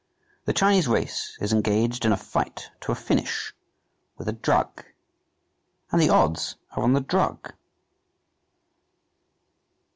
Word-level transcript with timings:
The 0.45 0.53
Chinese 0.53 0.87
race 0.87 1.37
is 1.39 1.53
engaged 1.53 2.05
in 2.05 2.11
a 2.11 2.17
fight 2.17 2.71
to 2.79 2.91
a 2.91 2.95
finish 2.95 3.53
with 4.17 4.27
a 4.27 4.33
drug 4.33 4.83
and 5.91 6.01
the 6.01 6.09
odds 6.09 6.55
are 6.71 6.81
on 6.81 6.93
the 6.93 7.01
drug. 7.01 7.53